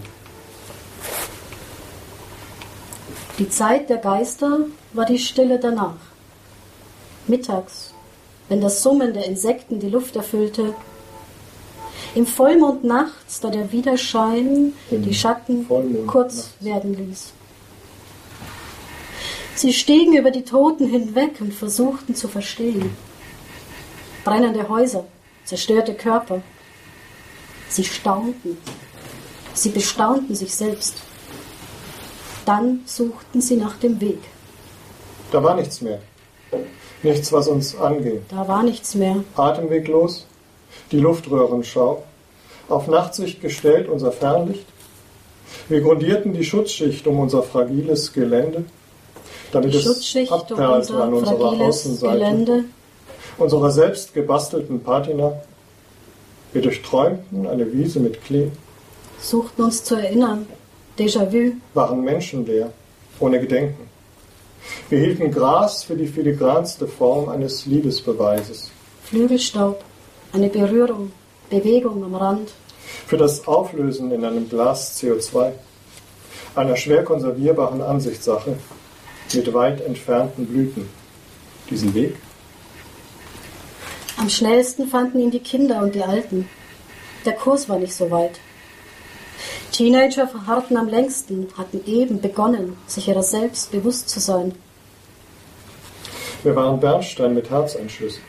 Die 3.38 3.48
Zeit 3.48 3.88
der 3.88 3.96
Geister 3.96 4.66
war 4.92 5.06
die 5.06 5.18
Stille 5.18 5.58
danach. 5.58 5.96
Mittags, 7.26 7.94
wenn 8.50 8.60
das 8.60 8.82
Summen 8.82 9.14
der 9.14 9.24
Insekten 9.24 9.80
die 9.80 9.88
Luft 9.88 10.16
erfüllte, 10.16 10.74
im 12.14 12.26
Vollmond 12.26 12.84
nachts, 12.84 13.40
da 13.40 13.48
der 13.48 13.72
Widerschein 13.72 14.74
Im 14.90 15.02
die 15.02 15.14
Schatten 15.14 15.64
Vollmond 15.64 16.08
kurz 16.08 16.36
nachts. 16.36 16.54
werden 16.60 16.94
ließ. 16.94 17.32
Sie 19.54 19.72
stiegen 19.72 20.14
über 20.14 20.30
die 20.30 20.44
Toten 20.44 20.86
hinweg 20.88 21.40
und 21.40 21.54
versuchten 21.54 22.14
zu 22.14 22.28
verstehen. 22.28 22.94
Brennende 24.24 24.68
Häuser, 24.68 25.06
zerstörte 25.46 25.94
Körper. 25.94 26.42
Sie 27.68 27.84
staunten. 27.84 28.58
Sie 29.54 29.70
bestaunten 29.70 30.34
sich 30.34 30.54
selbst. 30.54 30.94
Dann 32.44 32.80
suchten 32.86 33.40
sie 33.40 33.56
nach 33.56 33.76
dem 33.78 34.00
Weg. 34.00 34.18
Da 35.32 35.42
war 35.42 35.54
nichts 35.56 35.80
mehr. 35.80 36.00
Nichts, 37.02 37.32
was 37.32 37.48
uns 37.48 37.76
anging. 37.76 38.20
Da 38.28 38.46
war 38.46 38.62
nichts 38.62 38.94
mehr. 38.94 39.16
Atemweglos, 39.36 40.26
die 40.92 40.98
Luftröhrenschau, 40.98 42.02
auf 42.68 42.86
Nachtsicht 42.86 43.40
gestellt 43.40 43.88
unser 43.88 44.12
Fernlicht. 44.12 44.66
Wir 45.68 45.80
grundierten 45.80 46.32
die 46.32 46.44
Schutzschicht 46.44 47.06
um 47.06 47.18
unser 47.20 47.42
fragiles 47.42 48.12
Gelände, 48.12 48.64
damit 49.52 49.72
Die 49.72 49.78
es 49.78 49.84
Schutzschicht 49.84 50.30
um 50.30 50.40
abperlte 50.40 50.94
an 51.02 51.14
unser 51.14 51.32
unserer 51.38 51.66
Außenseite, 51.66 52.12
Gelände. 52.14 52.64
unserer 53.38 53.70
selbst 53.70 54.14
gebastelten 54.14 54.82
Patina. 54.82 55.32
Wir 56.56 56.62
durchträumten 56.62 57.46
eine 57.46 57.70
Wiese 57.70 58.00
mit 58.00 58.24
Klee, 58.24 58.48
Suchten 59.20 59.60
uns 59.60 59.84
zu 59.84 59.94
erinnern. 59.94 60.46
Déjà-vu. 60.98 61.52
waren 61.74 62.02
menschenleer, 62.02 62.72
ohne 63.20 63.38
Gedenken. 63.40 63.90
Wir 64.88 65.00
hielten 65.00 65.30
Gras 65.30 65.84
für 65.84 65.96
die 65.96 66.06
filigranste 66.06 66.88
Form 66.88 67.28
eines 67.28 67.66
Liebesbeweises, 67.66 68.70
Flügelstaub. 69.04 69.84
Eine 70.32 70.48
Berührung. 70.48 71.12
Bewegung 71.50 72.02
am 72.02 72.14
Rand. 72.14 72.48
für 73.06 73.18
das 73.18 73.46
Auflösen 73.46 74.10
in 74.10 74.24
einem 74.24 74.48
Glas 74.48 74.98
CO2, 74.98 75.52
einer 76.54 76.76
schwer 76.76 77.04
konservierbaren 77.04 77.82
Ansichtssache 77.82 78.56
mit 79.34 79.52
weit 79.52 79.82
entfernten 79.82 80.46
Blüten. 80.46 80.88
Diesen 81.68 81.92
Weg? 81.92 82.16
Am 84.16 84.28
schnellsten 84.28 84.88
fanden 84.88 85.20
ihn 85.20 85.30
die 85.30 85.40
Kinder 85.40 85.82
und 85.82 85.94
die 85.94 86.02
Alten. 86.02 86.48
Der 87.24 87.34
Kurs 87.34 87.68
war 87.68 87.78
nicht 87.78 87.94
so 87.94 88.10
weit. 88.10 88.38
Teenager 89.72 90.26
verharrten 90.26 90.76
am 90.76 90.88
längsten, 90.88 91.48
hatten 91.58 91.82
eben 91.86 92.20
begonnen, 92.20 92.76
sich 92.86 93.08
ihrer 93.08 93.22
selbst 93.22 93.72
bewusst 93.72 94.08
zu 94.08 94.20
sein. 94.20 94.54
Wir 96.42 96.56
waren 96.56 96.80
Bernstein 96.80 97.34
mit 97.34 97.50
Herzeinschlüssen. 97.50 98.22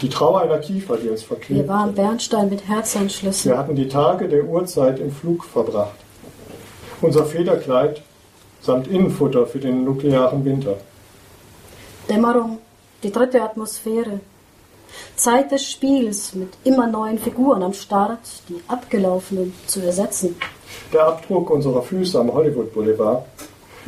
Die 0.00 0.08
Trauer 0.08 0.42
einer 0.42 0.58
Kiefer, 0.58 0.96
die 0.96 1.08
uns 1.08 1.22
Wir 1.22 1.28
verklebt. 1.28 1.68
waren 1.68 1.94
Bernstein 1.94 2.48
mit 2.48 2.66
Herzanschlüssen. 2.66 3.50
Wir 3.50 3.58
hatten 3.58 3.76
die 3.76 3.88
Tage 3.88 4.28
der 4.28 4.44
Urzeit 4.44 4.98
im 5.00 5.12
Flug 5.12 5.44
verbracht. 5.44 5.96
Unser 7.00 7.24
Federkleid 7.24 8.02
samt 8.60 8.88
Innenfutter 8.88 9.46
für 9.46 9.58
den 9.58 9.84
nuklearen 9.84 10.44
Winter. 10.44 10.76
Dämmerung, 12.08 12.58
die 13.02 13.12
dritte 13.12 13.42
Atmosphäre. 13.42 14.20
Zeit 15.16 15.50
des 15.50 15.64
Spiels 15.64 16.34
mit 16.34 16.50
immer 16.64 16.86
neuen 16.86 17.18
Figuren 17.18 17.62
am 17.62 17.72
Start, 17.72 18.20
die 18.48 18.60
abgelaufenen 18.68 19.52
zu 19.66 19.80
ersetzen. 19.80 20.36
Der 20.92 21.06
Abdruck 21.06 21.50
unserer 21.50 21.82
Füße 21.82 22.18
am 22.18 22.32
Hollywood 22.32 22.72
Boulevard. 22.72 23.24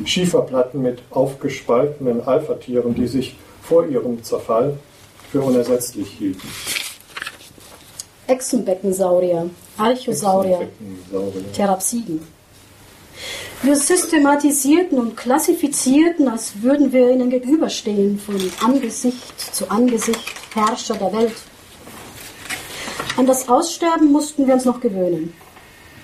Schieferplatten 0.04 0.80
mit 0.80 1.02
aufgespaltenen 1.10 2.26
Alpha-Tieren, 2.26 2.94
die 2.94 3.06
sich 3.06 3.36
vor 3.62 3.86
ihrem 3.86 4.22
Zerfall 4.22 4.78
für 5.30 5.42
unersetzlich 5.42 6.08
hielten. 6.10 6.48
Echsenbeckensaurier, 8.26 9.50
Archosaurier, 9.76 10.68
Saurier. 11.10 11.52
Therapsiden. 11.52 12.20
Wir 13.62 13.76
systematisierten 13.76 14.98
und 14.98 15.16
klassifizierten, 15.16 16.28
als 16.28 16.62
würden 16.62 16.92
wir 16.92 17.10
ihnen 17.10 17.28
gegenüberstehen, 17.28 18.18
von 18.18 18.36
Angesicht 18.64 19.54
zu 19.54 19.70
Angesicht, 19.70 20.39
Herrscher 20.54 20.94
der 20.96 21.12
Welt. 21.12 21.32
An 23.16 23.26
das 23.26 23.48
Aussterben 23.48 24.10
mussten 24.10 24.46
wir 24.46 24.54
uns 24.54 24.64
noch 24.64 24.80
gewöhnen. 24.80 25.32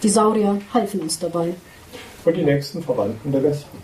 Die 0.02 0.08
Saurier 0.08 0.58
halfen 0.74 1.00
uns 1.00 1.18
dabei. 1.18 1.54
Und 2.24 2.36
die 2.36 2.42
nächsten 2.44 2.82
Verwandten 2.82 3.32
der 3.32 3.42
Wespen. 3.42 3.78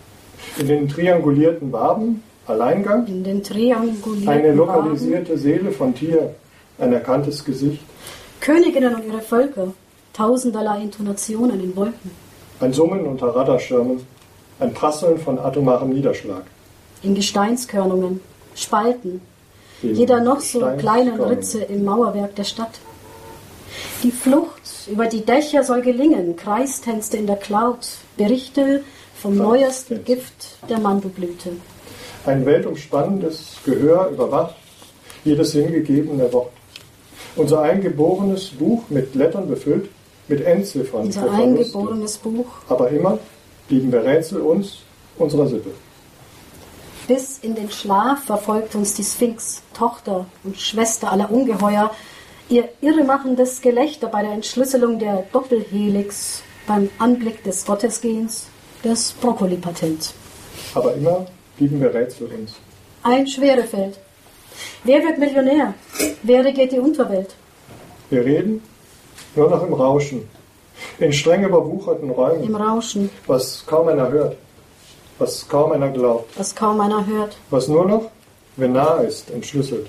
In 0.58 0.66
den 0.66 0.88
triangulierten 0.88 1.72
Waben, 1.72 2.22
Alleingang, 2.46 3.06
In 3.06 3.22
den 3.24 3.42
triangulierten 3.42 4.28
eine 4.28 4.52
lokalisierte 4.52 5.38
Seele 5.38 5.70
von 5.70 5.94
Tier, 5.94 6.34
ein 6.78 6.92
erkanntes 6.92 7.44
Gesicht, 7.44 7.80
Königinnen 8.40 8.94
und 8.96 9.06
ihre 9.06 9.20
Völker, 9.20 9.72
tausenderlei 10.12 10.82
Intonationen 10.82 11.60
in 11.62 11.74
Wolken. 11.76 12.10
ein 12.60 12.72
Summen 12.72 13.06
unter 13.06 13.28
Radarschirmen, 13.28 14.04
ein 14.58 14.74
Prasseln 14.74 15.18
von 15.18 15.38
atomarem 15.38 15.90
Niederschlag. 15.90 16.42
in 17.02 17.14
Gesteinskörnungen, 17.14 18.20
Spalten, 18.56 19.20
jeder 19.82 20.20
noch 20.20 20.40
so 20.40 20.60
kleinen 20.78 21.20
Ritze 21.20 21.62
im 21.62 21.84
Mauerwerk 21.84 22.34
der 22.36 22.44
Stadt. 22.44 22.80
Die 24.02 24.10
Flucht 24.10 24.88
über 24.90 25.06
die 25.06 25.24
Dächer 25.24 25.64
soll 25.64 25.82
gelingen, 25.82 26.36
Kreistänze 26.36 27.16
in 27.16 27.26
der 27.26 27.36
Cloud, 27.36 27.86
Berichte 28.16 28.82
vom 29.14 29.36
neuesten 29.36 30.04
Gift 30.04 30.56
der 30.68 30.78
Mandelblüte. 30.78 31.50
Ein 32.26 32.44
weltumspannendes 32.44 33.56
Gehör 33.64 34.08
überwacht 34.08 34.56
jedes 35.24 35.52
hingegebene 35.52 36.32
Wort. 36.32 36.50
Unser 37.36 37.62
eingeborenes 37.62 38.50
Buch 38.50 38.82
mit 38.88 39.14
Lettern 39.14 39.48
befüllt, 39.48 39.88
mit 40.28 40.44
Endziffern 40.44 41.06
Unser 41.06 41.30
eingeborenes 41.30 42.18
Buch, 42.18 42.46
Aber 42.68 42.90
immer 42.90 43.18
blieben 43.68 43.90
wir 43.92 44.04
Rätsel 44.04 44.40
uns, 44.40 44.78
unserer 45.18 45.46
Sippe. 45.46 45.70
Bis 47.06 47.38
in 47.38 47.54
den 47.54 47.70
Schlaf 47.70 48.24
verfolgt 48.24 48.74
uns 48.74 48.94
die 48.94 49.04
Sphinx, 49.04 49.62
Tochter 49.74 50.26
und 50.44 50.58
Schwester 50.58 51.12
aller 51.12 51.30
Ungeheuer, 51.30 51.90
ihr 52.48 52.68
irremachendes 52.80 53.60
Gelächter 53.60 54.08
bei 54.08 54.22
der 54.22 54.32
Entschlüsselung 54.32 54.98
der 54.98 55.24
Doppelhelix, 55.32 56.42
beim 56.66 56.90
Anblick 56.98 57.42
des 57.44 57.64
Gottesgehens, 57.64 58.48
des 58.84 59.12
Brokkoli-Patent. 59.12 60.14
Aber 60.74 60.94
immer 60.94 61.26
blieben 61.56 61.80
wir 61.80 61.92
Rätsel 61.94 62.28
uns. 62.28 62.54
Ein 63.02 63.26
Schwerefeld. 63.26 63.98
Wer 64.84 65.02
wird 65.02 65.18
Millionär? 65.18 65.74
Wer 66.22 66.44
regiert 66.44 66.72
die 66.72 66.78
Unterwelt? 66.78 67.34
Wir 68.10 68.24
reden 68.24 68.62
nur 69.34 69.48
noch 69.48 69.66
im 69.66 69.72
Rauschen, 69.72 70.28
in 70.98 71.12
streng 71.12 71.44
überwucherten 71.44 72.08
Im 72.08 72.14
Räumen, 72.14 72.54
Rauschen, 72.54 73.10
was 73.26 73.64
kaum 73.66 73.88
einer 73.88 74.10
hört, 74.10 74.36
was 75.22 75.46
kaum 75.48 75.72
einer 75.72 75.90
glaubt, 75.90 76.28
was 76.38 76.54
kaum 76.54 76.80
einer 76.80 77.06
hört. 77.06 77.36
was 77.50 77.68
nur 77.68 77.86
noch, 77.86 78.04
wenn 78.56 78.72
nah 78.72 78.96
ist, 79.10 79.30
entschlüsselt. 79.30 79.86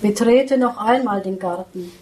Betrete 0.00 0.56
noch 0.56 0.76
einmal 0.78 1.20
den 1.22 1.38
Garten. 1.38 1.92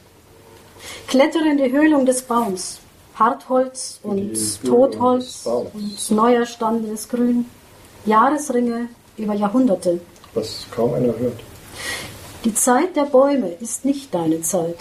Klettere 1.09 1.49
in 1.53 1.59
die 1.59 1.73
Höhlung 1.73 2.05
des 2.07 2.23
Baums. 2.23 2.79
Hartholz 3.19 3.99
und 4.03 4.35
Totholz 4.63 5.47
und 5.47 6.11
neu 6.11 6.35
erstandenes 6.35 7.09
Grün. 7.09 7.47
Jahresringe 8.05 8.89
über 9.17 9.35
Jahrhunderte. 9.35 10.01
was 10.35 10.67
kaum 10.71 10.93
einer 10.95 11.17
hört. 11.19 11.41
Die 12.45 12.55
Zeit 12.55 12.95
der 12.95 13.07
Bäume 13.07 13.49
ist 13.67 13.85
nicht 13.87 14.15
deine 14.15 14.43
Zeit. 14.43 14.77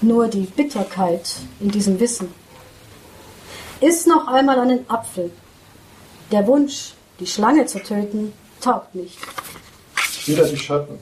Nur 0.00 0.28
die 0.28 0.46
Bitterkeit 0.58 1.26
in 1.60 1.70
diesem 1.70 2.00
Wissen. 2.00 2.28
Iss 3.80 4.06
noch 4.06 4.26
einmal 4.26 4.58
einen 4.58 4.88
Apfel. 4.88 5.30
Der 6.30 6.46
Wunsch, 6.46 6.94
die 7.20 7.26
Schlange 7.26 7.66
zu 7.66 7.82
töten, 7.82 8.32
taugt 8.60 8.94
nicht. 8.94 9.18
Wieder 10.26 10.46
die 10.46 10.56
Schatten. 10.56 10.98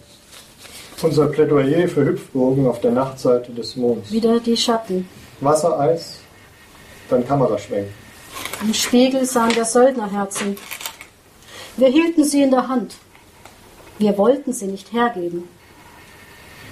Unser 1.00 1.26
Plädoyer 1.26 1.88
für 1.88 2.04
Hüpfburgen 2.04 2.66
auf 2.66 2.80
der 2.80 2.92
Nachtseite 2.92 3.52
des 3.52 3.76
Monds. 3.76 4.10
Wieder 4.10 4.38
die 4.40 4.56
Schatten. 4.56 5.08
Wassereis, 5.40 6.18
dann 7.08 7.26
Kameraschwenk. 7.26 7.88
Im 8.62 8.74
Spiegel 8.74 9.24
sahen 9.24 9.54
wir 9.56 9.64
Söldnerherzen. 9.64 10.56
Wir 11.76 11.88
hielten 11.88 12.24
sie 12.24 12.42
in 12.42 12.50
der 12.50 12.68
Hand. 12.68 12.96
Wir 13.98 14.16
wollten 14.18 14.52
sie 14.52 14.66
nicht 14.66 14.92
hergeben. 14.92 15.48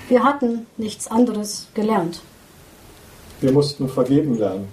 Wir 0.08 0.22
hatten 0.22 0.66
nichts 0.76 1.08
anderes 1.08 1.68
gelernt. 1.74 2.20
Wir 3.40 3.52
mussten 3.52 3.88
vergeben 3.88 4.38
lernen. 4.38 4.68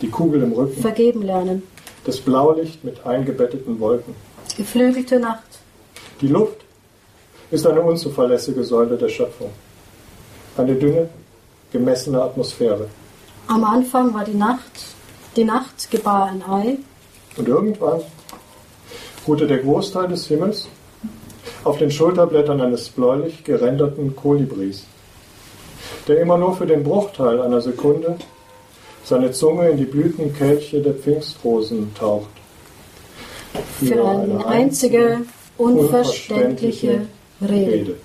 Die 0.00 0.10
Kugel 0.10 0.42
im 0.42 0.52
Rücken, 0.52 0.80
Vergeben 0.80 1.22
lernen. 1.22 1.62
Das 2.04 2.20
Blaulicht 2.20 2.84
mit 2.84 3.06
eingebetteten 3.06 3.78
Wolken. 3.80 4.14
Geflügelte 4.56 5.20
Nacht. 5.20 5.42
Die 6.20 6.28
Luft 6.28 6.58
ist 7.50 7.66
eine 7.66 7.80
unzuverlässige 7.80 8.64
Säule 8.64 8.96
der 8.96 9.08
Schöpfung. 9.08 9.50
Eine 10.56 10.74
dünne, 10.74 11.08
gemessene 11.72 12.22
Atmosphäre. 12.22 12.88
Am 13.48 13.64
Anfang 13.64 14.12
war 14.14 14.24
die 14.24 14.34
Nacht. 14.34 14.84
Die 15.36 15.44
Nacht 15.44 15.90
gebar 15.90 16.30
ein 16.30 16.42
Ei. 16.42 16.78
Und 17.36 17.48
irgendwann 17.48 18.00
ruhte 19.26 19.46
der 19.46 19.58
Großteil 19.58 20.08
des 20.08 20.26
Himmels 20.26 20.68
auf 21.64 21.78
den 21.78 21.90
Schulterblättern 21.90 22.60
eines 22.60 22.88
bläulich 22.88 23.44
gerenderten 23.44 24.16
Kolibris, 24.16 24.84
der 26.08 26.20
immer 26.20 26.36
nur 26.36 26.56
für 26.56 26.66
den 26.66 26.82
Bruchteil 26.82 27.40
einer 27.40 27.60
Sekunde 27.60 28.16
seine 29.04 29.32
Zunge 29.32 29.70
in 29.70 29.76
die 29.76 29.84
Blütenkelche 29.84 30.80
der 30.80 30.94
Pfingstrosen 30.94 31.94
taucht. 31.94 32.28
Für 33.80 34.04
eine 34.04 34.46
einzige 34.46 35.22
unverständliche 35.58 37.06
Rede. 37.40 37.72
Rede. 37.72 37.96